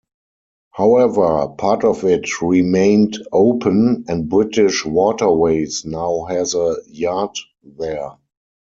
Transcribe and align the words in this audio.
However, 0.71 1.49
part 1.59 1.83
of 1.85 2.03
it 2.05 2.41
remained 2.41 3.19
open 3.31 4.05
and 4.07 4.27
British 4.27 4.83
Waterways 4.83 5.85
now 5.85 6.23
has 6.23 6.55
a 6.55 6.77
yard 6.87 7.37
there. 7.61 8.13